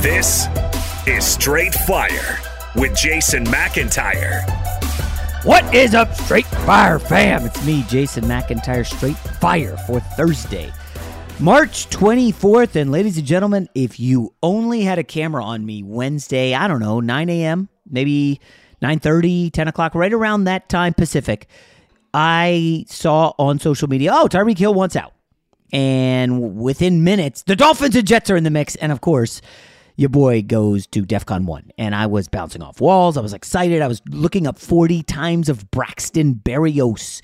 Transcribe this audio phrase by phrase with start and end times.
[0.00, 0.48] This
[1.06, 2.38] is Straight Fire
[2.74, 4.40] with Jason McIntyre.
[5.44, 7.44] What is up, Straight Fire fam?
[7.44, 10.72] It's me, Jason McIntyre, Straight Fire for Thursday,
[11.38, 12.76] March 24th.
[12.76, 16.80] And ladies and gentlemen, if you only had a camera on me Wednesday, I don't
[16.80, 18.40] know, 9 a.m., maybe
[18.80, 21.46] 9.30, 10 o'clock, right around that time Pacific,
[22.14, 25.12] I saw on social media, oh, Tyreek Hill wants out.
[25.74, 28.76] And within minutes, the Dolphins and Jets are in the mix.
[28.76, 29.42] And of course,
[29.96, 31.72] your boy goes to DEF CON 1.
[31.78, 33.16] And I was bouncing off walls.
[33.16, 33.82] I was excited.
[33.82, 37.20] I was looking up 40 times of Braxton Berrios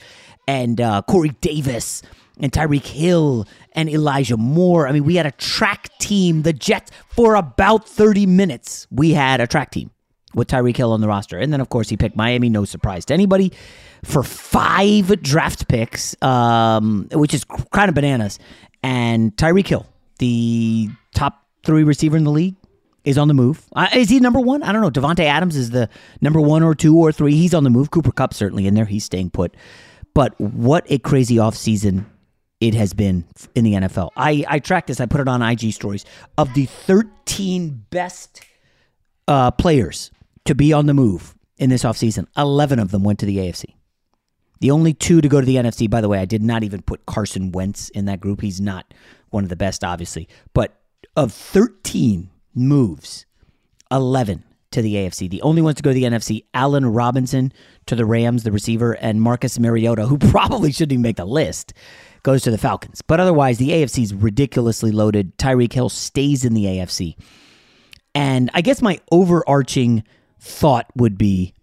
[0.47, 2.03] and uh, Corey Davis
[2.39, 4.87] and Tyreek Hill and Elijah Moore.
[4.87, 8.87] I mean, we had a track team, the Jets, for about 30 minutes.
[8.91, 9.91] We had a track team
[10.35, 11.39] with Tyreek Hill on the roster.
[11.39, 13.53] And then, of course, he picked Miami, no surprise to anybody,
[14.05, 18.39] for five draft picks, um, which is kind of bananas.
[18.83, 19.87] And Tyreek Hill,
[20.19, 22.57] the top three receiver in the league,
[23.05, 23.65] is on the move.
[23.75, 24.63] Uh, is he number one?
[24.63, 24.91] I don't know.
[24.91, 25.89] Davante Adams is the
[26.21, 27.35] number one or two or three.
[27.35, 27.91] He's on the move.
[27.91, 28.85] Cooper Kupp certainly in there.
[28.85, 29.55] He's staying put.
[30.13, 32.07] But what a crazy offseason
[32.61, 34.11] it has been in the NFL.
[34.17, 35.01] I, I tracked this.
[35.01, 36.05] I put it on IG stories.
[36.37, 38.43] Of the 13 best
[39.29, 40.11] uh, players
[40.47, 43.75] to be on the move in this offseason, 11 of them went to the AFC.
[44.61, 46.83] The only two to go to the NFC, by the way, I did not even
[46.83, 48.41] put Carson Wentz in that group.
[48.41, 48.95] He's not
[49.31, 50.29] one of the best, obviously.
[50.55, 50.81] But
[51.15, 53.27] of 13 moves
[53.91, 55.29] 11 to the AFC.
[55.31, 57.53] The only ones to go to the NFC, Allen Robinson
[57.87, 61.73] to the Rams, the receiver, and Marcus Mariota, who probably shouldn't even make the list,
[62.23, 63.03] goes to the Falcons.
[63.03, 65.37] But otherwise, the AFC is ridiculously loaded.
[65.39, 67.17] Tyreek Hill stays in the AFC.
[68.15, 70.03] And I guess my overarching
[70.41, 71.55] thought would be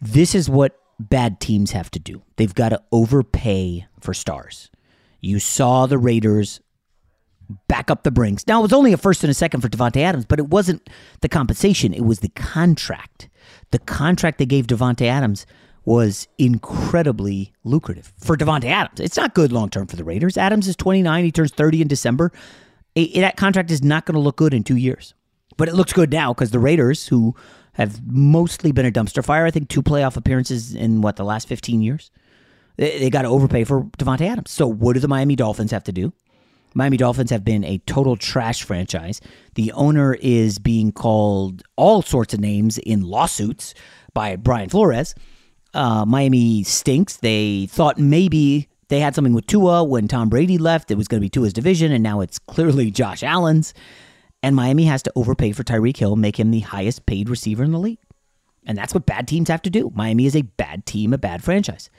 [0.00, 2.22] this is what bad teams have to do.
[2.36, 4.70] They've got to overpay for stars.
[5.20, 6.60] You saw the Raiders
[7.68, 8.46] back up the brinks.
[8.46, 10.88] Now, it was only a first and a second for Davante Adams, but it wasn't
[11.20, 13.28] the compensation, it was the contract.
[13.70, 15.46] The contract they gave Davante Adams
[15.84, 19.00] was incredibly lucrative for Davante Adams.
[19.00, 20.36] It's not good long term for the Raiders.
[20.36, 22.32] Adams is 29, he turns 30 in December.
[22.94, 25.14] It, that contract is not going to look good in two years.
[25.56, 27.34] But it looks good now because the Raiders, who
[27.74, 31.48] have mostly been a dumpster fire, I think two playoff appearances in what, the last
[31.48, 32.10] 15 years,
[32.76, 34.50] they, got to overpay for Davante Adams.
[34.50, 36.12] So what do the Miami Dolphins have to do?
[36.74, 39.20] Miami Dolphins have been a total trash franchise.
[39.54, 43.74] The owner is being called all sorts of names in lawsuits
[44.14, 45.14] by Brian Flores.
[45.74, 47.16] Uh, Miami stinks.
[47.16, 50.90] They thought maybe they had something with Tua when Tom Brady left.
[50.90, 53.72] It was going to be Tua's division, and now it's clearly Josh Allen's.
[54.42, 57.72] And Miami has to overpay for Tyreek Hill, make him the highest paid receiver in
[57.72, 57.98] the league.
[58.66, 59.90] And that's what bad teams have to do.
[59.94, 61.90] Miami is a bad team, a bad franchise.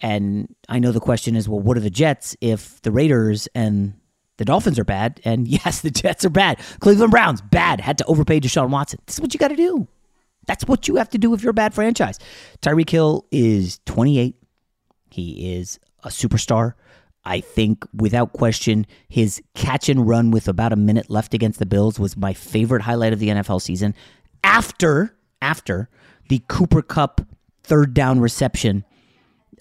[0.00, 3.99] And I know the question is, well, what are the Jets if the Raiders and
[4.40, 5.20] the Dolphins are bad?
[5.22, 6.58] And yes, the Jets are bad.
[6.80, 7.78] Cleveland Browns, bad.
[7.80, 8.98] Had to overpay Deshaun Watson.
[9.04, 9.86] This is what you got to do.
[10.46, 12.18] That's what you have to do if you're a bad franchise.
[12.62, 14.34] Tyreek Hill is 28.
[15.10, 16.72] He is a superstar.
[17.22, 21.66] I think without question, his catch and run with about a minute left against the
[21.66, 23.94] Bills was my favorite highlight of the NFL season.
[24.42, 25.90] After after
[26.30, 27.20] the Cooper Kupp
[27.62, 28.86] third down reception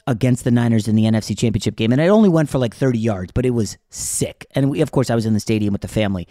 [0.07, 2.97] against the Niners in the NFC Championship game, and it only went for like 30
[2.99, 4.45] yards, but it was sick.
[4.55, 6.27] And we, of course, I was in the stadium with the family,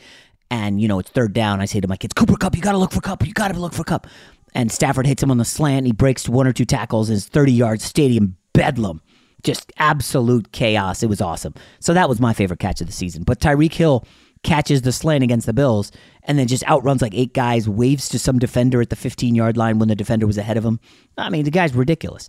[0.50, 1.60] and you know it's third down.
[1.60, 3.26] I say to my kids, "Cooper Kupp, you got to look for Kupp.
[3.26, 4.06] You got to look for Kupp."
[4.54, 5.86] And Stafford hits him on the slant.
[5.86, 7.08] He breaks one or two tackles.
[7.08, 9.02] His 30 yards stadium bedlam
[9.42, 11.02] just absolute chaos.
[11.02, 11.54] It was awesome.
[11.80, 13.22] So that was my favorite catch of the season.
[13.22, 14.04] But Tyreek Hill
[14.42, 15.90] catches the slant against the Bills
[16.24, 19.56] and then just outruns like eight guys, waves to some defender at the 15 yard
[19.56, 20.80] line when the defender was ahead of him.
[21.16, 22.28] I mean, the guy's ridiculous.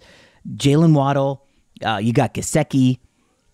[0.56, 1.46] Jaylen Waddle,
[1.86, 3.00] uh, you got Gesicki.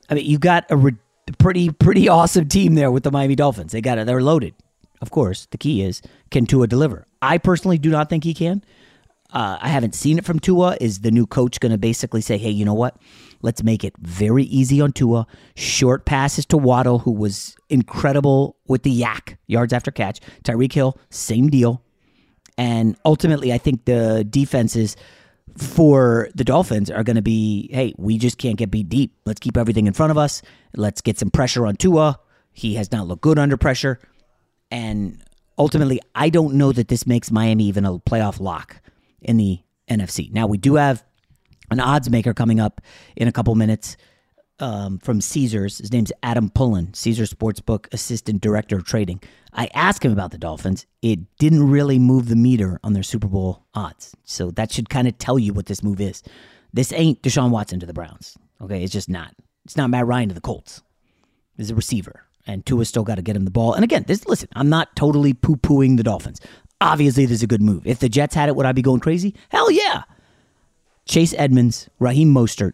[0.09, 0.95] I mean, you got a re-
[1.37, 3.71] pretty pretty awesome team there with the Miami Dolphins.
[3.71, 4.05] They got it.
[4.05, 4.53] They're loaded.
[5.01, 6.01] Of course, the key is
[6.31, 7.05] can Tua deliver?
[7.21, 8.63] I personally do not think he can.
[9.31, 10.77] Uh, I haven't seen it from Tua.
[10.79, 12.97] Is the new coach going to basically say, hey, you know what?
[13.41, 15.27] Let's make it very easy on Tua.
[15.55, 20.19] Short passes to Waddle, who was incredible with the YAC yards after catch.
[20.43, 21.81] Tyreek Hill, same deal.
[22.57, 24.95] And ultimately, I think the defenses
[25.57, 29.15] for the Dolphins are going to be hey, we just can't get beat deep.
[29.25, 30.41] Let's keep everything in front of us.
[30.75, 32.19] Let's get some pressure on Tua.
[32.51, 33.99] He has not looked good under pressure.
[34.71, 35.21] And
[35.57, 38.81] ultimately, I don't know that this makes Miami even a playoff lock
[39.21, 39.59] in the
[39.89, 40.31] NFC.
[40.31, 41.03] Now, we do have
[41.71, 42.81] an odds maker coming up
[43.15, 43.97] in a couple minutes
[44.59, 45.79] um, from Caesars.
[45.79, 49.21] His name's Adam Pullen, Caesars Sportsbook Assistant Director of Trading.
[49.53, 50.85] I asked him about the Dolphins.
[51.01, 54.15] It didn't really move the meter on their Super Bowl odds.
[54.23, 56.23] So that should kind of tell you what this move is.
[56.73, 58.37] This ain't Deshaun Watson to the Browns.
[58.61, 59.33] Okay, it's just not.
[59.63, 60.81] It's not Matt Ryan to the Colts.
[61.57, 63.73] He's a receiver, and Tua's still got to get him the ball.
[63.73, 66.41] And again, this listen, I'm not totally poo pooing the Dolphins.
[66.81, 67.87] Obviously, this is a good move.
[67.87, 69.33] If the Jets had it, would I be going crazy?
[69.49, 70.03] Hell yeah.
[71.05, 72.73] Chase Edmonds, Raheem Mostert.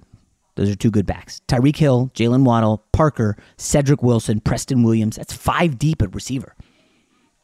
[0.56, 1.42] Those are two good backs.
[1.48, 5.16] Tyreek Hill, Jaylen Waddle, Parker, Cedric Wilson, Preston Williams.
[5.16, 6.56] That's five deep at receiver.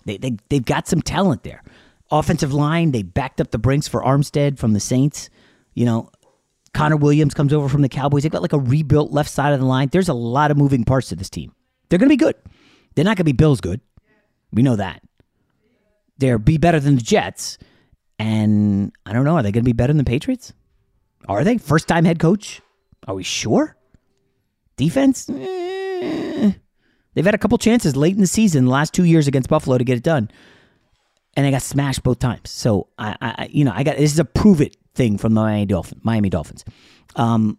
[0.05, 1.63] They, they, they've got some talent there.
[2.11, 5.29] Offensive line, they backed up the Brinks for Armstead from the Saints.
[5.73, 6.11] You know,
[6.73, 8.23] Connor Williams comes over from the Cowboys.
[8.23, 9.89] They've got like a rebuilt left side of the line.
[9.91, 11.53] There's a lot of moving parts to this team.
[11.89, 12.35] They're going to be good.
[12.95, 13.81] They're not going to be Bills good.
[14.51, 15.01] We know that.
[16.17, 17.57] They'll be better than the Jets.
[18.19, 19.35] And I don't know.
[19.35, 20.53] Are they going to be better than the Patriots?
[21.27, 21.57] Are they?
[21.57, 22.61] First time head coach?
[23.07, 23.75] Are we sure?
[24.75, 25.29] Defense?
[25.29, 26.51] Eh.
[27.13, 29.77] They've had a couple chances late in the season, the last two years against Buffalo
[29.77, 30.29] to get it done.
[31.35, 32.51] And they got smashed both times.
[32.51, 35.41] So I, I you know, I got this is a prove it thing from the
[35.41, 36.63] Miami, Dolphin, Miami Dolphins.
[37.15, 37.57] Um,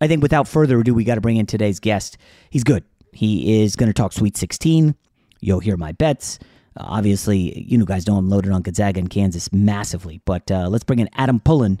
[0.00, 2.18] I think without further ado, we got to bring in today's guest.
[2.50, 2.84] He's good.
[3.12, 4.94] He is going to talk Sweet 16.
[5.40, 6.38] You'll hear my bets.
[6.76, 10.20] Uh, obviously, you know, guys know I'm loaded on Gonzaga and Kansas massively.
[10.24, 11.80] But uh, let's bring in Adam Pullen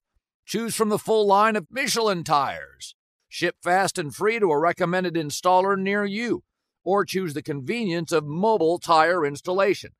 [0.45, 2.95] Choose from the full line of Michelin tires.
[3.29, 6.43] Ship fast and free to a recommended installer near you.
[6.83, 9.91] Or choose the convenience of mobile tire installation.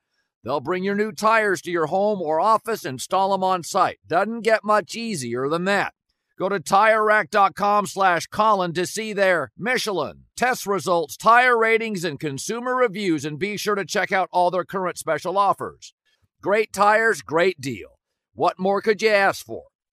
[0.44, 4.00] They'll bring your new tires to your home or office, install them on site.
[4.08, 5.94] Doesn't get much easier than that.
[6.38, 12.76] Go to TireRack.com slash Colin to see their Michelin, test results, tire ratings, and consumer
[12.76, 15.94] reviews, and be sure to check out all their current special offers.
[16.42, 18.00] Great tires, great deal.
[18.34, 19.66] What more could you ask for?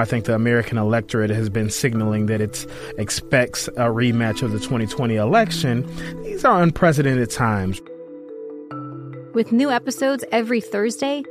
[0.00, 2.66] I think the American electorate has been signaling that it
[2.98, 5.86] expects a rematch of the 2020 election.
[6.24, 7.80] These are unprecedented times.
[9.34, 11.22] With new episodes every Thursday,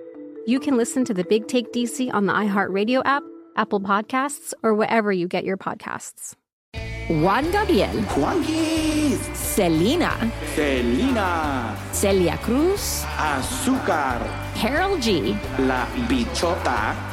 [0.46, 3.24] you can listen to the Big Take DC on the iHeartRadio app,
[3.56, 6.36] Apple Podcasts, or wherever you get your podcasts.
[7.10, 7.90] Juan Gabriel.
[8.16, 9.20] Juanquis.
[9.36, 10.32] Selena.
[10.56, 11.78] Selena.
[11.92, 13.04] Celia Cruz.
[13.18, 14.20] Azúcar.
[14.56, 15.38] Karol G.
[15.60, 17.13] La Bichota.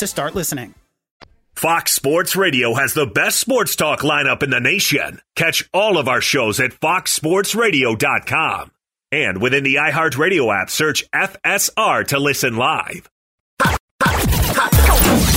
[0.00, 0.74] to start listening.
[1.54, 5.20] Fox Sports Radio has the best sports talk lineup in the nation.
[5.36, 8.70] Catch all of our shows at foxsportsradio.com.
[9.12, 13.10] And within the iHeartRadio app, search FSR to listen live.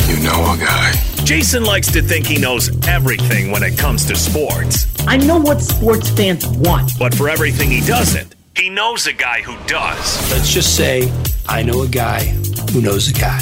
[0.07, 0.93] You know a guy.
[1.25, 4.87] Jason likes to think he knows everything when it comes to sports.
[5.05, 6.91] I know what sports fans want.
[6.97, 10.31] But for everything he doesn't, he knows a guy who does.
[10.31, 11.11] Let's just say
[11.49, 12.23] I know a guy
[12.71, 13.41] who knows a guy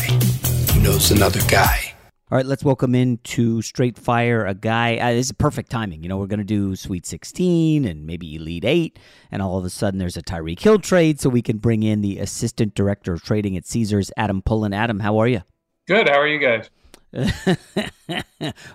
[0.72, 1.94] who knows another guy.
[2.32, 4.96] All right, let's welcome into Straight Fire a guy.
[4.96, 6.02] Uh, this is perfect timing.
[6.02, 9.00] You know, we're going to do Sweet 16 and maybe Elite 8,
[9.32, 12.00] and all of a sudden there's a Tyreek Hill trade, so we can bring in
[12.00, 14.74] the Assistant Director of Trading at Caesars, Adam Pullen.
[14.74, 15.42] Adam, how are you?
[15.90, 16.08] Good.
[16.08, 16.70] How are you guys?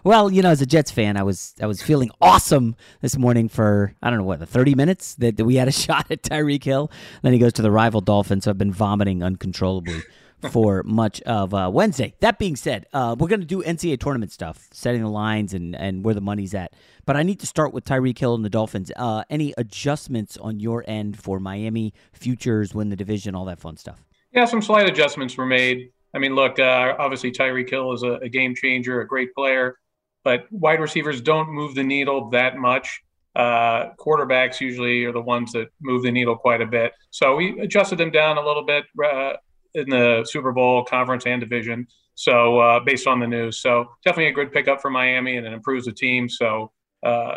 [0.05, 3.49] well, you know, as a Jets fan, I was I was feeling awesome this morning
[3.49, 6.23] for I don't know what the thirty minutes that, that we had a shot at
[6.23, 6.91] Tyreek Hill.
[7.23, 10.03] Then he goes to the rival Dolphins, so I've been vomiting uncontrollably
[10.51, 12.15] for much of uh, Wednesday.
[12.21, 15.75] That being said, uh, we're going to do NCAA tournament stuff, setting the lines and
[15.75, 16.73] and where the money's at.
[17.05, 18.91] But I need to start with Tyreek Hill and the Dolphins.
[18.97, 23.77] Uh, any adjustments on your end for Miami futures, win the division, all that fun
[23.77, 24.05] stuff?
[24.33, 25.91] Yeah, some slight adjustments were made.
[26.15, 29.79] I mean, look, uh, obviously Tyreek Hill is a, a, game changer, a great player,
[30.25, 33.03] but wide receivers don't move the needle that much.
[33.35, 36.93] Uh, quarterbacks usually are the ones that move the needle quite a bit.
[37.11, 38.85] So we adjusted them down a little bit.
[39.03, 39.35] Uh,
[39.77, 41.87] in the Super Bowl conference and division.
[42.15, 45.53] So uh, based on the news, so definitely a good pickup for Miami, and it
[45.53, 46.29] improves the team.
[46.29, 46.73] So
[47.05, 47.37] uh,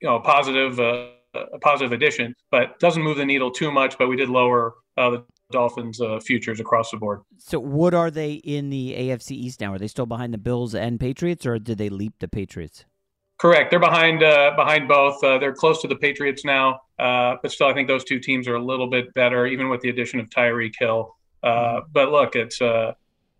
[0.00, 3.96] you know, a positive, uh, a positive addition, but doesn't move the needle too much.
[3.98, 7.20] But we did lower uh, the Dolphins' uh, futures across the board.
[7.38, 9.74] So what are they in the AFC East now?
[9.74, 12.84] Are they still behind the Bills and Patriots, or did they leap the Patriots?
[13.38, 13.70] Correct.
[13.70, 15.22] They're behind uh, behind both.
[15.24, 18.46] Uh, they're close to the Patriots now, uh, but still, I think those two teams
[18.48, 21.16] are a little bit better, even with the addition of Tyreek Hill.
[21.42, 22.92] Uh, but look, it's uh,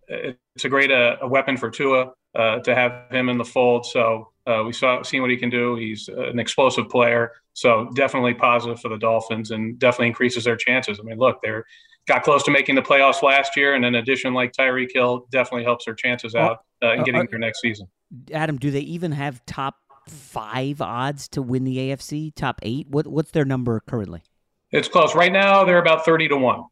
[0.09, 3.87] it's a great uh, a weapon for Tua to have him in the fold.
[3.87, 4.29] So
[4.65, 5.77] we saw seen what he can do.
[5.77, 7.33] He's an explosive player.
[7.53, 10.99] So definitely positive for the Dolphins, and definitely increases their chances.
[11.01, 11.65] I mean, look, they're
[12.07, 15.65] got close to making the playoffs last year, and an addition like Tyreek Hill definitely
[15.65, 17.89] helps their chances out in getting there next season.
[18.33, 19.77] Adam, do they even have top
[20.09, 22.89] five odds to win the AFC, top eight?
[22.89, 24.23] What what's their number currently?
[24.71, 25.15] It's close.
[25.15, 26.65] Right now, they're about thirty to one.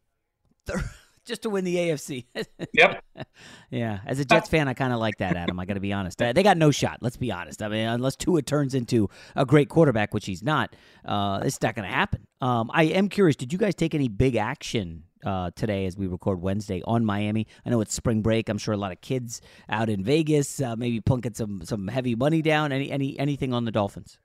[1.29, 2.25] Just to win the AFC.
[2.73, 3.03] yep.
[3.69, 3.99] Yeah.
[4.07, 5.59] As a Jets fan, I kind of like that, Adam.
[5.59, 6.17] I got to be honest.
[6.17, 6.97] They got no shot.
[7.01, 7.61] Let's be honest.
[7.61, 11.75] I mean, unless Tua turns into a great quarterback, which he's not, uh, it's not
[11.75, 12.25] going to happen.
[12.41, 13.35] Um, I am curious.
[13.35, 17.45] Did you guys take any big action uh, today as we record Wednesday on Miami.
[17.65, 18.49] I know it's spring break.
[18.49, 22.15] I'm sure a lot of kids out in Vegas, uh, maybe plunking some some heavy
[22.15, 22.71] money down.
[22.71, 24.17] Any any anything on the Dolphins?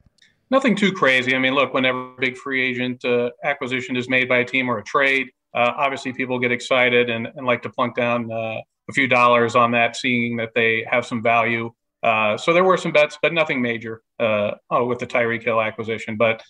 [0.51, 1.35] Nothing too crazy.
[1.35, 4.71] I mean, look, whenever a big free agent uh, acquisition is made by a team
[4.71, 8.61] or a trade, uh, obviously people get excited and, and like to plunk down uh,
[8.89, 11.71] a few dollars on that, seeing that they have some value.
[12.03, 16.17] Uh, so there were some bets, but nothing major oh, with the Tyreek Hill acquisition.
[16.17, 16.43] But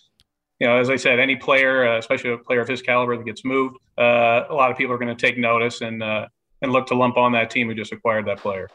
[0.59, 3.25] you know, as I said, any player, uh, especially a player of his caliber that
[3.25, 6.27] gets moved, uh, a lot of people are going to take notice and uh,
[6.61, 8.69] and look to lump on that team who just acquired that player.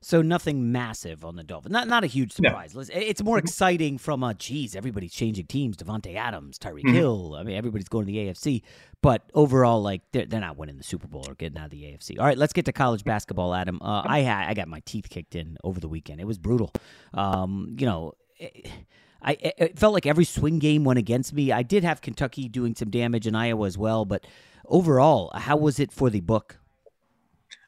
[0.00, 1.72] So nothing massive on the Dolphins.
[1.72, 2.74] Not not a huge surprise.
[2.74, 2.84] No.
[2.92, 3.46] It's more mm-hmm.
[3.46, 5.76] exciting from a geez, everybody's changing teams.
[5.76, 6.94] Davante Adams, Tyreek mm-hmm.
[6.94, 7.36] Hill.
[7.38, 8.62] I mean, everybody's going to the AFC.
[9.02, 11.82] But overall, like they're, they're not winning the Super Bowl or getting out of the
[11.82, 12.18] AFC.
[12.18, 13.80] All right, let's get to college basketball, Adam.
[13.82, 16.20] Uh, I had I got my teeth kicked in over the weekend.
[16.20, 16.72] It was brutal.
[17.14, 18.12] Um, you know.
[18.38, 18.70] It,
[19.22, 21.50] I it felt like every swing game went against me.
[21.50, 24.24] I did have Kentucky doing some damage in Iowa as well, but
[24.66, 26.58] overall, how was it for the book?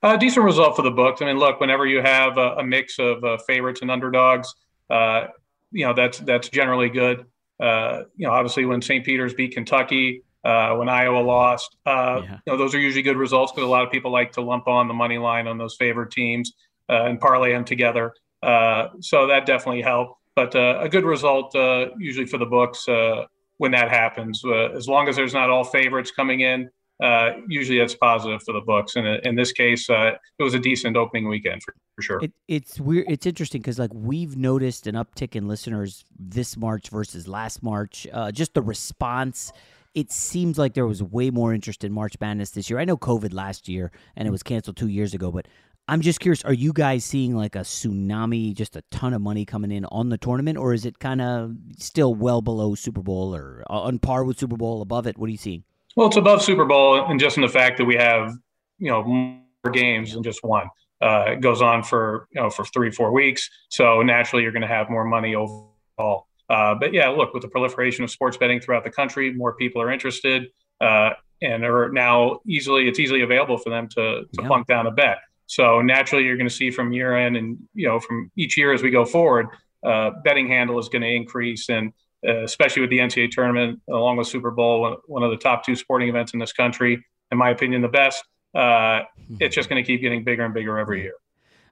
[0.02, 1.22] A uh, decent result for the books.
[1.22, 4.54] I mean, look, whenever you have a, a mix of uh, favorites and underdogs,
[4.90, 5.26] uh,
[5.72, 7.26] you know that's that's generally good.
[7.61, 9.04] Uh, you know, obviously when St.
[9.04, 12.38] Peter's beat Kentucky, uh, when Iowa lost, uh, yeah.
[12.46, 14.68] you know those are usually good results because a lot of people like to lump
[14.68, 16.52] on the money line on those favored teams
[16.88, 18.14] and parlay them together.
[18.42, 23.24] so that definitely helped but uh, a good result uh, usually for the books uh,
[23.56, 24.40] when that happens.
[24.44, 26.70] Uh, as long as there's not all favorites coming in,
[27.02, 28.96] uh, usually that's positive for the books.
[28.96, 32.20] And in this case, uh, it was a decent opening weekend for, for sure.
[32.22, 33.06] It, it's weird.
[33.08, 38.06] It's interesting because like we've noticed an uptick in listeners this March versus last March.
[38.32, 39.52] just the response
[39.94, 42.78] it seems like there was way more interest in March Madness this year.
[42.78, 45.48] I know COVID last year and it was canceled two years ago, but
[45.88, 49.46] I'm just curious, are you guys seeing like a tsunami, just a ton of money
[49.46, 53.34] coming in on the tournament, or is it kind of still well below Super Bowl
[53.34, 55.16] or on par with Super Bowl, above it?
[55.16, 55.64] What are you seeing?
[55.98, 58.32] Well, it's above Super Bowl, and just in the fact that we have,
[58.78, 60.68] you know, more games than just one.
[61.02, 64.62] Uh, it goes on for you know for three four weeks, so naturally you're going
[64.62, 66.28] to have more money overall.
[66.48, 69.82] Uh, but yeah, look, with the proliferation of sports betting throughout the country, more people
[69.82, 70.44] are interested,
[70.80, 71.11] uh,
[71.42, 74.46] and are now easily it's easily available for them to to yeah.
[74.46, 75.18] plunk down a bet.
[75.46, 78.72] So naturally, you're going to see from year end and you know from each year
[78.72, 79.48] as we go forward,
[79.84, 81.92] uh, betting handle is going to increase, and
[82.26, 85.76] uh, especially with the NCAA tournament, along with Super Bowl, one of the top two
[85.76, 88.24] sporting events in this country, in my opinion, the best.
[88.54, 89.00] Uh,
[89.40, 91.14] it's just going to keep getting bigger and bigger every year.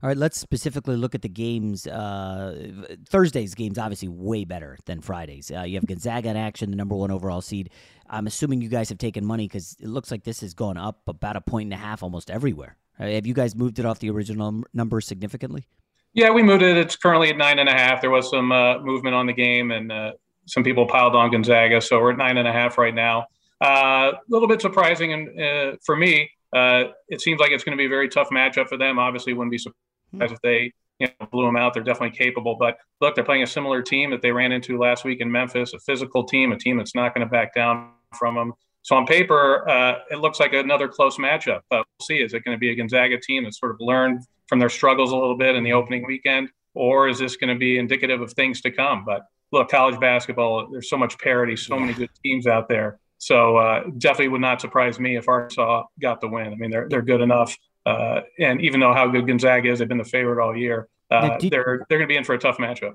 [0.02, 1.86] All right, let's specifically look at the games.
[1.86, 2.70] Uh,
[3.08, 5.50] Thursday's games obviously way better than Friday's.
[5.50, 7.70] Uh, you have Gonzaga in action, the number one overall seed.
[8.08, 11.00] I'm assuming you guys have taken money because it looks like this has gone up
[11.06, 12.76] about a point and a half almost everywhere.
[13.00, 15.66] Uh, have you guys moved it off the original number significantly?
[16.12, 16.76] Yeah, we moved it.
[16.76, 18.00] It's currently at nine and a half.
[18.00, 20.12] There was some uh, movement on the game, and uh,
[20.46, 23.26] some people piled on Gonzaga, so we're at nine and a half right now.
[23.62, 27.76] Uh, a little bit surprising, and uh, for me, uh, it seems like it's going
[27.76, 28.98] to be a very tough matchup for them.
[28.98, 29.78] Obviously, wouldn't be surprised
[30.14, 30.32] mm-hmm.
[30.32, 31.74] if they you know, blew them out.
[31.74, 32.56] They're definitely capable.
[32.58, 35.74] But look, they're playing a similar team that they ran into last week in Memphis,
[35.74, 38.52] a physical team, a team that's not going to back down from them.
[38.82, 41.60] So on paper, uh, it looks like another close matchup.
[41.70, 42.22] But we'll see.
[42.22, 45.12] Is it going to be a Gonzaga team that sort of learned from their struggles
[45.12, 48.32] a little bit in the opening weekend, or is this going to be indicative of
[48.32, 49.04] things to come?
[49.04, 52.98] But look, college basketball, there's so much parity, so many good teams out there.
[53.18, 56.52] So uh, definitely would not surprise me if Arkansas got the win.
[56.52, 57.56] I mean, they're they're good enough.
[57.86, 60.88] Uh, and even though how good Gonzaga is, they've been the favorite all year.
[61.10, 62.94] uh, did, they're they're going to be in for a tough matchup.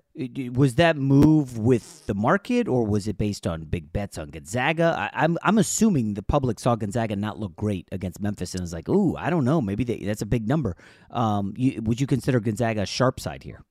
[0.53, 4.93] Was that move with the market, or was it based on big bets on Gonzaga?
[4.97, 8.61] I, am I'm, I'm assuming the public saw Gonzaga not look great against Memphis and
[8.61, 10.75] was like, "Ooh, I don't know, maybe they, that's a big number."
[11.09, 13.63] Um, you, would you consider Gonzaga a sharp side here?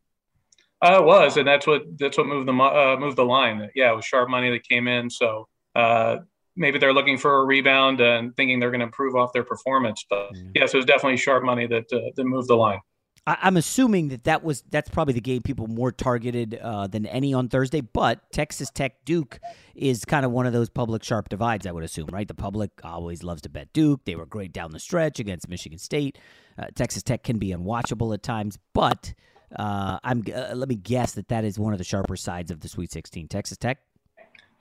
[0.83, 3.69] Uh, it was, and that's what that's what moved the uh, moved the line.
[3.75, 6.19] Yeah, it was sharp money that came in, so uh,
[6.57, 10.07] maybe they're looking for a rebound and thinking they're going to improve off their performance.
[10.09, 10.53] But mm.
[10.55, 12.81] yes, it was definitely sharp money that uh, that moved the line.
[13.27, 17.07] I, am assuming that that was that's probably the game people more targeted uh, than
[17.07, 17.81] any on Thursday.
[17.81, 19.39] But Texas Tech Duke
[19.75, 21.67] is kind of one of those public sharp divides.
[21.67, 22.27] I would assume, right?
[22.27, 24.05] The public always loves to bet Duke.
[24.05, 26.19] They were great down the stretch against Michigan State.
[26.59, 29.13] Uh, Texas Tech can be unwatchable at times, but
[29.57, 32.61] uh, I'm uh, let me guess that that is one of the sharper sides of
[32.61, 33.29] the Sweet 16.
[33.29, 33.79] Texas Tech.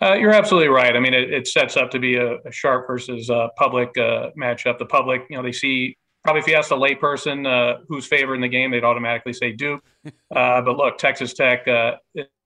[0.01, 0.95] Uh, you're absolutely right.
[0.95, 4.29] I mean, it, it sets up to be a, a sharp versus uh, public uh,
[4.39, 4.77] matchup.
[4.77, 8.41] The public, you know, they see probably if you ask a layperson uh, who's favoring
[8.41, 9.83] the game, they'd automatically say Duke.
[10.33, 11.95] Uh, but look, Texas Tech uh,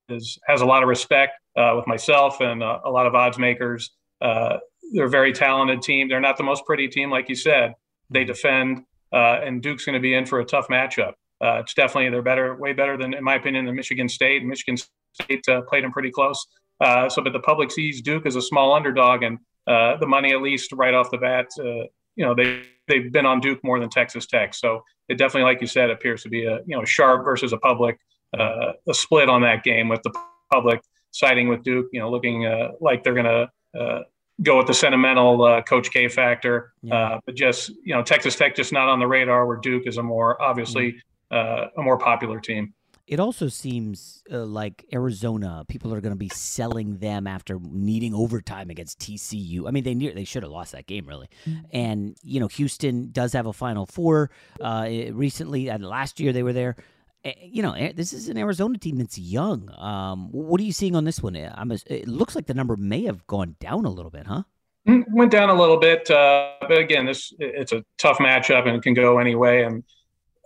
[0.10, 3.38] is, has a lot of respect uh, with myself and uh, a lot of odds
[3.38, 3.92] makers.
[4.22, 4.58] Uh,
[4.94, 6.08] they're a very talented team.
[6.08, 7.74] They're not the most pretty team, like you said.
[8.10, 8.28] They mm-hmm.
[8.28, 11.14] defend, and Duke's going to be in for a tough matchup.
[11.42, 14.44] It's definitely they're better, way better than, in my opinion, than Michigan State.
[14.44, 16.46] Michigan State played them pretty close.
[16.82, 20.72] so, but the public sees Duke as a small underdog, and the money, at least
[20.74, 21.48] right off the bat,
[22.16, 24.54] you know they they've been on Duke more than Texas Tech.
[24.54, 27.58] So it definitely, like you said, appears to be a you know sharp versus a
[27.58, 27.98] public
[28.38, 30.12] uh, a split on that game with the
[30.52, 31.88] public siding with Duke.
[31.92, 34.00] You know, looking uh, like they're going to uh,
[34.42, 36.96] go with the sentimental uh, Coach K factor, yeah.
[36.96, 39.46] Uh, but just you know Texas Tech just not on the radar.
[39.46, 40.96] Where Duke is a more obviously
[41.34, 41.80] mm-hmm.
[41.80, 42.74] a more popular team.
[43.06, 48.14] It also seems uh, like Arizona people are going to be selling them after needing
[48.14, 49.68] overtime against TCU.
[49.68, 51.28] I mean, they near, they should have lost that game really.
[51.46, 51.66] Mm-hmm.
[51.74, 54.32] And you know, Houston does have a Final Four.
[54.62, 56.78] Uh, recently, uh, last year they were there.
[57.42, 59.70] You know, this is an Arizona team that's young.
[59.78, 61.36] Um, what are you seeing on this one?
[61.36, 64.44] I'm a, it looks like the number may have gone down a little bit, huh?
[64.88, 68.76] Mm, went down a little bit, uh, but again, this it's a tough matchup and
[68.76, 69.64] it can go any way.
[69.64, 69.84] And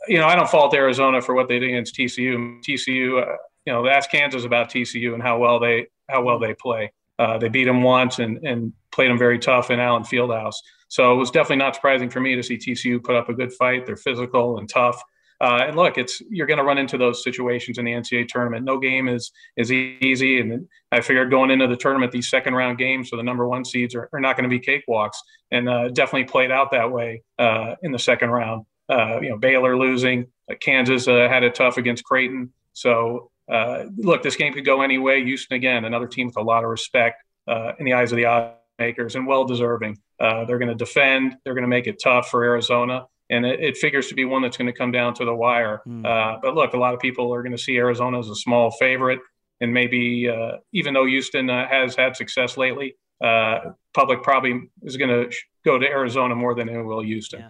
[0.08, 2.62] you know, I don't fault Arizona for what they did against TCU.
[2.64, 6.54] TCU, uh, you know, ask Kansas about TCU and how well they how well they
[6.54, 6.92] play.
[7.20, 10.56] Uh, they beat them once and and played them very tough in Allen Fieldhouse.
[10.90, 13.52] So it was definitely not surprising for me to see TCU put up a good
[13.54, 13.86] fight.
[13.86, 15.04] They're physical and tough.
[15.40, 18.66] Uh, and look, it's you're going to run into those situations in the NCAA tournament.
[18.66, 22.78] No game is is easy, and I figured going into the tournament, these second round
[22.78, 25.18] games for the number one seeds are, are not going to be cakewalks,
[25.52, 28.66] and uh, definitely played out that way uh, in the second round.
[28.89, 30.28] Uh, you know, Baylor losing.
[30.50, 32.52] Uh, Kansas uh, had it tough against Creighton.
[32.73, 35.23] So, uh, look, this game could go any way.
[35.23, 38.26] Houston, again, another team with a lot of respect uh, in the eyes of the
[38.26, 39.97] odds makers and well deserving.
[40.19, 41.36] they're going to defend.
[41.43, 43.08] They're going to make it tough for Arizona.
[43.30, 45.82] And it, it, figures to be one that's going to come down to the wire.
[45.88, 46.41] Mm.
[46.41, 49.19] but look, a lot of people are going to see Arizona as a small favorite.
[49.60, 50.32] And maybe,
[50.73, 56.36] even though Houston has had success lately, public probably is going to go to Arizona
[56.36, 57.39] more than it will Houston.
[57.39, 57.50] Yeah.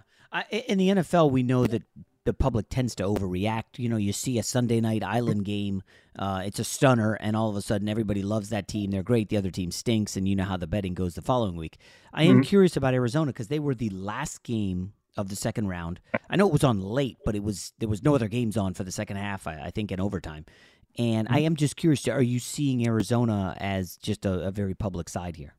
[0.50, 1.82] In the NFL, we know that
[2.24, 3.78] the public tends to overreact.
[3.78, 5.82] You know, you see a Sunday night island game,
[6.18, 8.90] uh, it's a stunner, and all of a sudden everybody loves that team.
[8.90, 9.30] They're great.
[9.30, 11.78] The other team stinks, and you know how the betting goes the following week.
[12.12, 12.42] I am mm-hmm.
[12.42, 16.00] curious about Arizona because they were the last game of the second round.
[16.28, 18.74] I know it was on late, but it was there was no other games on
[18.74, 19.46] for the second half.
[19.46, 20.44] I, I think in overtime.
[20.98, 21.34] And mm-hmm.
[21.34, 25.36] I am just curious: Are you seeing Arizona as just a, a very public side
[25.36, 25.54] here?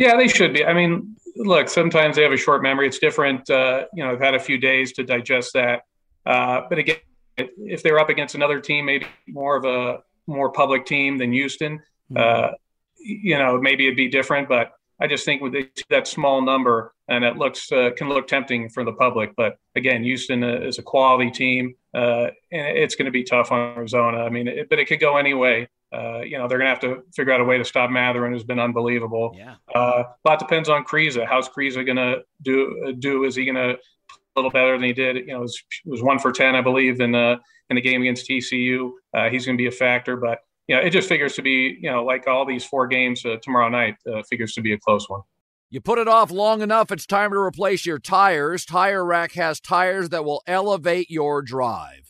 [0.00, 0.64] Yeah, they should be.
[0.64, 2.88] I mean, look, sometimes they have a short memory.
[2.88, 3.48] It's different.
[3.50, 5.82] Uh, you know, I've had a few days to digest that.
[6.24, 6.96] Uh, but again,
[7.36, 11.82] if they're up against another team, maybe more of a more public team than Houston,
[12.10, 12.16] mm-hmm.
[12.16, 12.52] uh,
[12.96, 14.48] you know, maybe it'd be different.
[14.48, 15.54] But I just think with
[15.90, 19.36] that small number, and it looks uh, can look tempting for the public.
[19.36, 23.52] But again, Houston uh, is a quality team, uh, and it's going to be tough
[23.52, 24.24] on Arizona.
[24.24, 25.68] I mean, it, but it could go any way.
[25.92, 28.32] Uh, you know, they're going to have to figure out a way to stop Mathurin,
[28.32, 29.34] who's been unbelievable.
[29.36, 29.56] Yeah.
[29.74, 31.26] Uh, a lot depends on Kriisa.
[31.26, 32.84] How's Kriisa going to do?
[32.86, 33.78] Uh, do is he going to a
[34.36, 35.16] little better than he did?
[35.16, 37.38] You know, it was, it was one for ten, I believe, in the
[37.70, 38.90] in the game against TCU.
[39.14, 41.76] Uh, he's going to be a factor, but you know, it just figures to be
[41.80, 44.78] you know like all these four games uh, tomorrow night uh, figures to be a
[44.78, 45.22] close one.
[45.70, 48.64] You put it off long enough, it's time to replace your tires.
[48.64, 52.09] Tire Rack has tires that will elevate your drive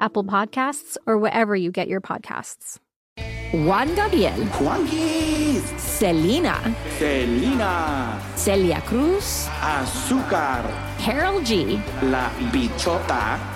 [0.00, 2.78] Apple Podcasts, or wherever you get your podcasts.
[3.52, 4.34] Juan Gabriel.
[4.58, 5.62] Juanquis.
[5.78, 6.74] Selena.
[6.98, 8.20] Selena.
[8.34, 9.46] Celia Cruz.
[9.60, 10.64] Azúcar.
[10.98, 11.80] Karol G.
[12.02, 13.55] La Bichota.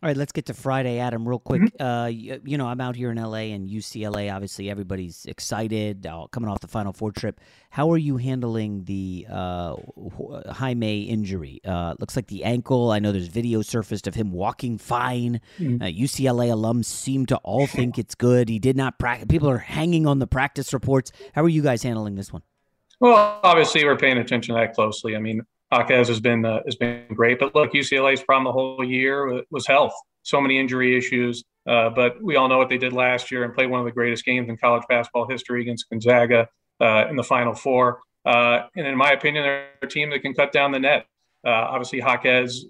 [0.00, 1.60] All right, let's get to Friday, Adam, real quick.
[1.60, 1.82] Mm-hmm.
[1.82, 4.32] Uh, you, you, know, I'm out here in LA and UCLA.
[4.32, 7.40] Obviously, everybody's excited, uh, coming off the Final Four trip.
[7.70, 9.74] How are you handling the uh,
[10.52, 11.60] Jaime injury?
[11.64, 12.92] Uh, looks like the ankle.
[12.92, 15.40] I know there's video surfaced of him walking fine.
[15.58, 15.82] Mm-hmm.
[15.82, 18.48] UCLA alums seem to all think it's good.
[18.48, 19.26] He did not practice.
[19.28, 21.10] People are hanging on the practice reports.
[21.34, 22.42] How are you guys handling this one?
[23.00, 25.16] Well, obviously, we're paying attention to that closely.
[25.16, 27.38] I mean, Jaquez has been uh, has been great.
[27.38, 29.94] But look, UCLA's problem the whole year was health.
[30.22, 31.44] So many injury issues.
[31.68, 33.92] Uh, but we all know what they did last year and played one of the
[33.92, 36.48] greatest games in college basketball history against Gonzaga
[36.80, 38.00] uh, in the Final Four.
[38.24, 41.06] Uh, and in my opinion, they're a team that can cut down the net.
[41.46, 42.64] Uh, obviously, Jaquez,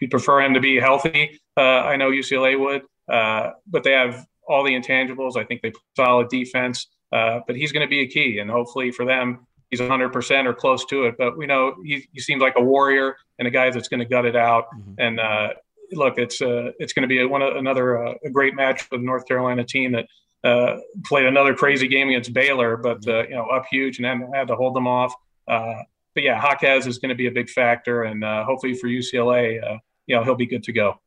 [0.00, 1.40] we'd prefer him to be healthy.
[1.56, 5.36] Uh, I know UCLA would, but they have all the intangibles.
[5.36, 6.88] I think they play solid defense.
[7.10, 10.84] but he's going to be a key, and hopefully for them, he's 100% or close
[10.86, 11.16] to it.
[11.18, 14.06] But we know he, he seems like a warrior and a guy that's going to
[14.06, 14.66] gut it out.
[14.74, 14.92] Mm-hmm.
[14.98, 15.48] And uh,
[15.92, 18.98] look, it's uh, it's going to be a, one another uh, a great match for
[18.98, 20.06] the North Carolina team that
[20.42, 24.30] uh, played another crazy game against Baylor, but uh, you know up huge and then
[24.34, 25.14] had to hold them off.
[25.46, 25.82] Uh,
[26.14, 29.62] but yeah, Jaquez is going to be a big factor, and uh, hopefully for UCLA,
[29.62, 31.00] uh, you know he'll be good to go.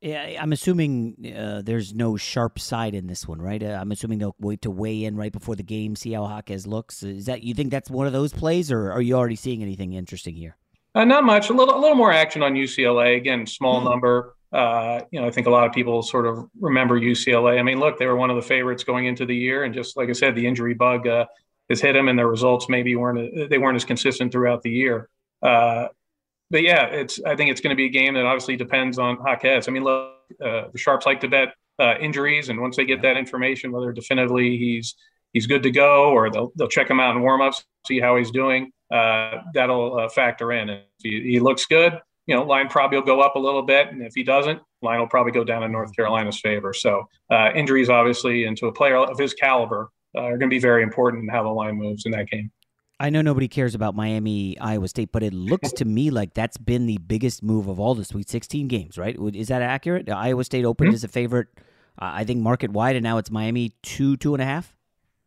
[0.00, 3.60] Yeah, I'm assuming uh, there's no sharp side in this one, right?
[3.60, 6.68] Uh, I'm assuming they'll wait to weigh in right before the game, see how Jaquez
[6.68, 7.02] looks.
[7.02, 9.94] Is that you think that's one of those plays, or are you already seeing anything
[9.94, 10.56] interesting here?
[10.94, 11.50] Uh, not much.
[11.50, 13.16] A little, a little more action on UCLA.
[13.16, 14.36] Again, small number.
[14.52, 17.58] Uh, you know, I think a lot of people sort of remember UCLA.
[17.58, 19.96] I mean, look, they were one of the favorites going into the year, and just
[19.96, 21.26] like I said, the injury bug uh,
[21.68, 25.08] has hit them, and their results maybe weren't they weren't as consistent throughout the year.
[25.42, 25.88] Uh,
[26.50, 29.18] but yeah, it's I think it's going to be a game that obviously depends on
[29.24, 29.68] Jaquez.
[29.68, 30.12] I mean, look,
[30.44, 33.92] uh, the sharps like to bet uh, injuries, and once they get that information, whether
[33.92, 34.94] definitively he's
[35.32, 38.30] he's good to go, or they'll they'll check him out in warmups, see how he's
[38.30, 38.70] doing.
[38.92, 40.70] Uh, that'll uh, factor in.
[40.70, 41.92] If he, he, looks good,
[42.26, 44.98] you know, line probably will go up a little bit, and if he doesn't, line
[44.98, 46.72] will probably go down in North Carolina's favor.
[46.72, 50.58] So uh, injuries, obviously, into a player of his caliber, uh, are going to be
[50.58, 52.50] very important in how the line moves in that game.
[53.00, 56.56] I know nobody cares about Miami, Iowa State, but it looks to me like that's
[56.56, 59.16] been the biggest move of all the Sweet 16 games, right?
[59.34, 60.10] Is that accurate?
[60.10, 60.96] Iowa State opened mm-hmm.
[60.96, 64.42] as a favorite, uh, I think, market wide, and now it's Miami two, two and
[64.42, 64.74] a half.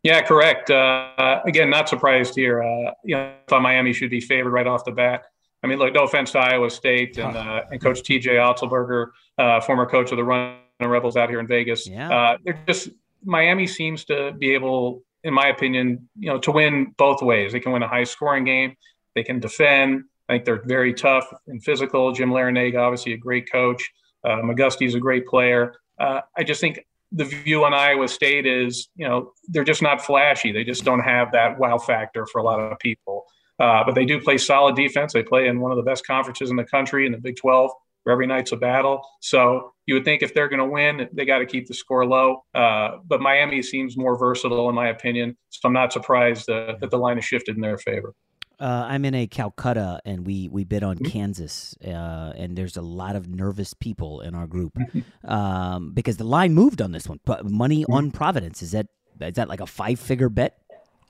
[0.02, 0.70] Yeah, correct.
[0.70, 2.62] Uh, again, not surprised here.
[2.62, 5.24] Uh, you know, thought Miami should be favored right off the bat.
[5.62, 8.34] I mean, look, no offense to Iowa State and uh, and Coach T.J.
[8.34, 9.08] Otzelberger,
[9.38, 11.88] uh, former coach of the Run Rebels out here in Vegas.
[11.88, 12.12] Yeah.
[12.12, 12.90] Uh, they're just
[13.24, 17.52] Miami seems to be able, in my opinion, you know, to win both ways.
[17.52, 18.76] They can win a high scoring game.
[19.14, 20.04] They can defend.
[20.28, 22.12] I think they're very tough and physical.
[22.12, 23.90] Jim Larrañaga, obviously a great coach.
[24.24, 25.74] Uh, McGusty's a great player.
[25.98, 26.80] I just think
[27.12, 30.50] the view on Iowa State is, you know, they're just not flashy.
[30.50, 33.26] They just don't have that wow factor for a lot of people.
[33.58, 35.12] Uh, but they do play solid defense.
[35.12, 37.70] They play in one of the best conferences in the country in the Big 12,
[37.70, 37.72] where
[38.10, 39.02] every night's a battle.
[39.20, 42.04] So you would think if they're going to win, they got to keep the score
[42.04, 42.44] low.
[42.54, 45.36] Uh, but Miami seems more versatile, in my opinion.
[45.50, 48.14] So I'm not surprised uh, that the line has shifted in their favor.
[48.60, 52.82] Uh, I'm in a Calcutta, and we we bid on Kansas, uh, and there's a
[52.82, 54.78] lot of nervous people in our group
[55.24, 57.18] um, because the line moved on this one.
[57.24, 58.86] But money on Providence is that
[59.20, 60.58] is that like a five figure bet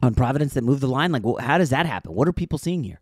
[0.00, 1.12] on Providence that moved the line?
[1.12, 2.14] Like, how does that happen?
[2.14, 3.01] What are people seeing here?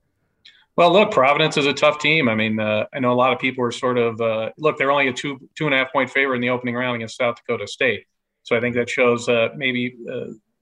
[0.81, 2.27] Well, look, Providence is a tough team.
[2.27, 4.79] I mean, uh, I know a lot of people are sort of uh, look.
[4.79, 7.19] They're only a two two and a half point favorite in the opening round against
[7.19, 8.07] South Dakota State,
[8.45, 9.95] so I think that shows uh, maybe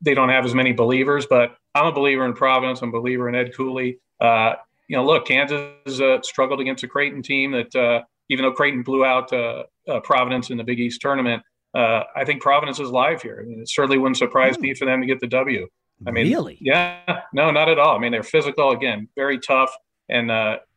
[0.00, 2.82] they don't have as many believers, but I'm a believer in Providence.
[2.82, 4.00] I'm a believer in Ed Cooley.
[4.20, 4.54] Uh,
[4.88, 8.82] you know, look, Kansas uh, struggled against a Creighton team that, uh, even though Creighton
[8.82, 11.42] blew out uh, uh, Providence in the Big East tournament,
[11.74, 13.40] uh, I think Providence is live here.
[13.40, 14.62] I mean, it certainly wouldn't surprise mm.
[14.62, 15.68] me for them to get the W.
[16.06, 16.58] I mean, really?
[16.60, 17.00] Yeah,
[17.32, 17.96] no, not at all.
[17.96, 19.74] I mean, they're physical again, very tough,
[20.08, 20.28] and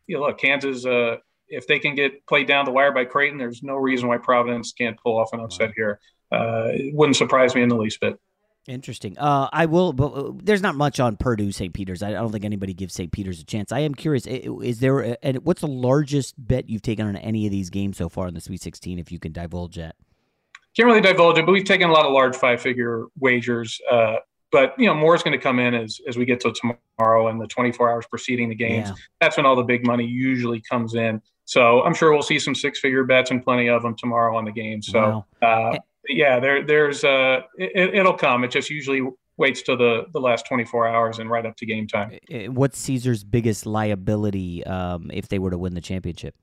[0.08, 0.86] you know, look, Kansas.
[1.48, 4.72] if they can get played down the wire by Creighton, there's no reason why Providence
[4.74, 6.00] can't pull off an upset here.
[6.32, 8.20] it wouldn't surprise me in the least bit.
[8.68, 9.18] Interesting.
[9.18, 11.74] Uh, I will, but uh, there's not much on Purdue St.
[11.74, 12.04] Peter's.
[12.04, 13.12] I don't think anybody gives St.
[13.12, 13.72] Peter's a chance.
[13.72, 14.28] I am curious.
[14.28, 15.18] Is there?
[15.24, 18.36] And what's the largest bet you've taken on any of these games so far in
[18.36, 19.00] the Sweet 16?
[19.00, 19.96] If you can divulge that.
[20.76, 23.82] Can't really divulge it, but we've taken a lot of large five-figure wagers.
[23.92, 24.18] Uh,
[24.52, 27.28] but you know, more is going to come in as as we get to tomorrow
[27.28, 28.90] and the 24 hours preceding the games.
[28.90, 28.96] Yeah.
[29.20, 31.22] That's when all the big money usually comes in.
[31.46, 34.52] So I'm sure we'll see some six-figure bets and plenty of them tomorrow on the
[34.52, 34.82] game.
[34.82, 35.26] So.
[35.42, 35.74] Wow.
[35.74, 35.78] Uh,
[36.10, 38.44] yeah, there, there's uh, it, will come.
[38.44, 41.88] It just usually waits till the the last 24 hours and right up to game
[41.88, 42.18] time.
[42.48, 46.36] What's Caesar's biggest liability um, if they were to win the championship?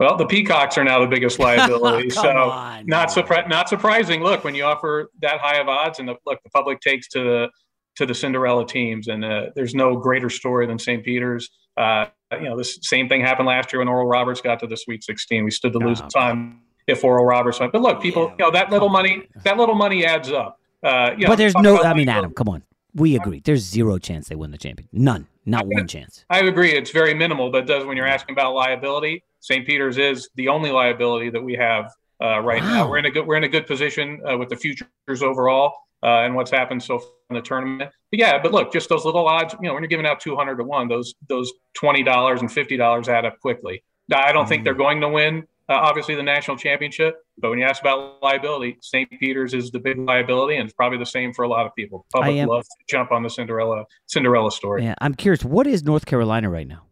[0.00, 2.08] Well, the Peacocks are now the biggest liability.
[2.10, 4.22] so on, not surpri- not surprising.
[4.22, 7.22] Look, when you offer that high of odds, and the, look, the public takes to
[7.22, 7.50] the
[7.96, 11.04] to the Cinderella teams, and uh, there's no greater story than St.
[11.04, 11.50] Peter's.
[11.76, 14.76] Uh, you know, this same thing happened last year when Oral Roberts got to the
[14.76, 15.44] Sweet 16.
[15.44, 17.72] We stood to lose oh, time if Oral Roberts went.
[17.72, 18.30] But look, people, yeah.
[18.30, 20.58] you know, that little money, that little money adds up.
[20.82, 22.62] Uh, you know, but there's no, I mean, Adam, come on.
[22.94, 23.40] We agree.
[23.44, 24.88] There's zero chance they win the champion.
[24.92, 25.26] None.
[25.44, 26.24] Not one chance.
[26.30, 26.72] I agree.
[26.72, 29.66] It's very minimal, but does when you're asking about liability, St.
[29.66, 32.74] Peter's is the only liability that we have uh, right wow.
[32.74, 32.88] now.
[32.88, 36.20] We're in a good we're in a good position uh, with the futures overall uh,
[36.20, 37.90] and what's happened so far in the tournament.
[38.10, 39.54] But yeah, but look, just those little odds.
[39.60, 42.76] You know, when you're giving out 200 to one, those those twenty dollars and fifty
[42.76, 43.82] dollars add up quickly.
[44.12, 44.48] I don't mm.
[44.48, 47.24] think they're going to win uh, obviously the national championship.
[47.38, 49.08] But when you ask about liability, St.
[49.20, 52.04] Peter's is the big liability, and it's probably the same for a lot of people.
[52.12, 54.84] Public am, loves to jump on the Cinderella Cinderella story.
[54.84, 55.44] Yeah, I'm curious.
[55.44, 56.82] What is North Carolina right now?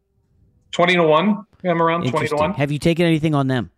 [0.70, 1.44] Twenty to one.
[1.64, 2.54] I'm around twenty to one.
[2.54, 3.70] Have you taken anything on them?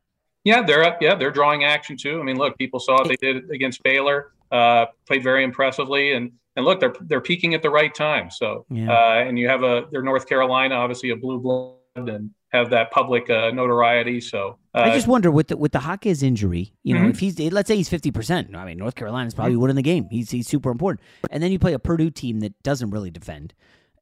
[0.45, 0.99] Yeah, they're up.
[1.03, 2.19] Yeah, they're drawing action too.
[2.21, 4.33] I mean, look, people saw what they did against Baylor.
[4.53, 8.31] uh, played very impressively, and and look, they're they're peaking at the right time.
[8.31, 8.91] So, Yeah.
[8.93, 12.91] uh, and you have a they're North Carolina, obviously a blue blood, and have that
[12.91, 14.21] public uh, notoriety.
[14.21, 17.11] So, uh, I just wonder with the with the Hawkes injury, you know, Mhm.
[17.11, 18.57] if he's let's say he's fifty percent.
[18.57, 20.09] I mean, North Carolina's probably winning the game.
[20.11, 21.01] He's he's super important.
[21.31, 23.55] And then you play a Purdue team that doesn't really defend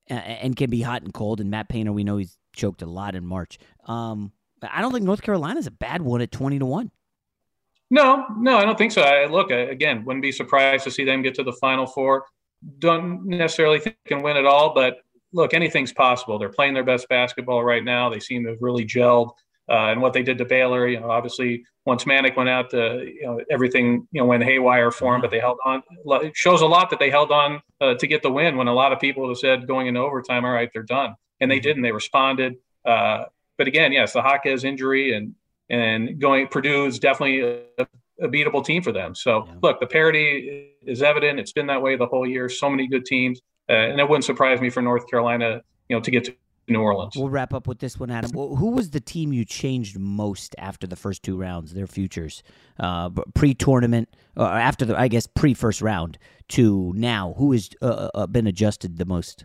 [0.06, 1.40] and can be hot and cold.
[1.40, 3.58] And Matt Painter, we know he's choked a lot in March.
[3.86, 4.32] Um,
[4.62, 6.90] I don't think North Carolina's a bad one at twenty to one.
[7.90, 9.00] No, no, I don't think so.
[9.00, 12.26] I look I, again, wouldn't be surprised to see them get to the final four.
[12.78, 14.98] Don't necessarily think they can win it all, but
[15.32, 16.38] look, anything's possible.
[16.38, 18.10] They're playing their best basketball right now.
[18.10, 19.30] They seem to have really gelled.
[19.70, 23.10] Uh, and what they did to Baylor, you know, obviously once Manek went out, the
[23.14, 25.82] you know everything you know went haywire for them, but they held on.
[26.22, 28.74] It shows a lot that they held on uh, to get the win when a
[28.74, 31.82] lot of people have said going into overtime, all right, they're done, and they didn't.
[31.82, 32.56] They responded.
[32.84, 33.24] Uh,
[33.56, 35.34] but again, yes, the Hawkes injury and
[35.70, 37.40] and going Purdue is definitely
[37.78, 37.86] a,
[38.22, 39.14] a beatable team for them.
[39.14, 41.38] So look, the parity is evident.
[41.38, 42.48] It's been that way the whole year.
[42.48, 46.00] So many good teams, uh, and it wouldn't surprise me for North Carolina, you know,
[46.00, 46.34] to get to
[46.68, 47.14] New Orleans.
[47.16, 48.30] We'll wrap up with this one, Adam.
[48.30, 52.42] Wh- Who was the team you changed most after the first two rounds, their futures,
[52.78, 56.18] uh, pre-tournament, or after the, I guess, pre-first round
[56.48, 57.34] to now?
[57.38, 59.44] Who has uh, uh, been adjusted the most?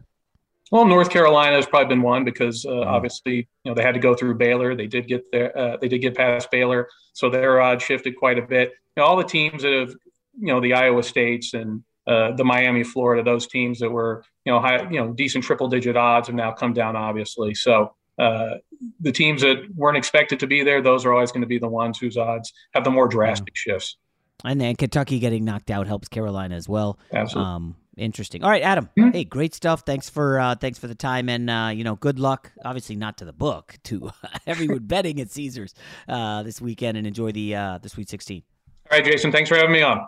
[0.73, 3.99] Well, North Carolina has probably been one because uh, obviously you know they had to
[3.99, 4.75] go through Baylor.
[4.75, 5.55] They did get there.
[5.55, 8.71] Uh, they did get past Baylor, so their odds shifted quite a bit.
[8.97, 9.89] You know, all the teams that have
[10.35, 14.51] you know the Iowa States and uh, the Miami, Florida, those teams that were you
[14.51, 17.53] know high, you know decent triple digit odds have now come down obviously.
[17.53, 18.55] So uh,
[18.99, 21.69] the teams that weren't expected to be there, those are always going to be the
[21.69, 23.97] ones whose odds have the more drastic shifts.
[24.43, 26.97] And then Kentucky getting knocked out helps Carolina as well.
[27.13, 27.53] Absolutely.
[27.53, 28.43] Um, interesting.
[28.43, 28.89] All right, Adam.
[28.95, 29.83] Hey, great stuff.
[29.85, 32.51] Thanks for uh, thanks for the time, and uh, you know, good luck.
[32.63, 34.11] Obviously, not to the book to
[34.47, 35.73] everyone betting at Caesars
[36.07, 38.43] uh, this weekend, and enjoy the uh, the Sweet Sixteen.
[38.91, 40.07] All right, Jason, thanks for having me on.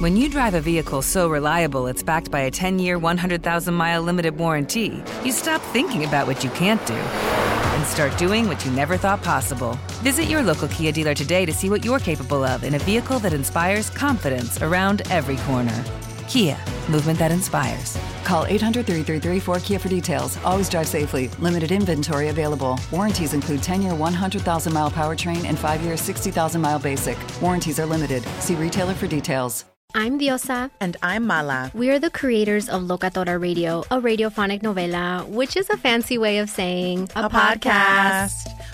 [0.00, 4.02] When you drive a vehicle so reliable it's backed by a 10 year, 100,000 mile
[4.02, 8.70] limited warranty, you stop thinking about what you can't do and start doing what you
[8.72, 9.78] never thought possible.
[10.02, 13.18] Visit your local Kia dealer today to see what you're capable of in a vehicle
[13.20, 15.84] that inspires confidence around every corner.
[16.28, 16.56] Kia,
[16.88, 17.98] movement that inspires.
[18.24, 20.36] Call 800 333 4KIA for details.
[20.44, 21.28] Always drive safely.
[21.38, 22.78] Limited inventory available.
[22.90, 27.18] Warranties include 10 year 100,000 mile powertrain and 5 year 60,000 mile basic.
[27.40, 28.22] Warranties are limited.
[28.40, 29.64] See retailer for details.
[29.96, 30.72] I'm Diosa.
[30.80, 31.70] And I'm Mala.
[31.72, 36.38] We are the creators of Locatora Radio, a radiophonic novela, which is a fancy way
[36.38, 38.73] of saying A podcast.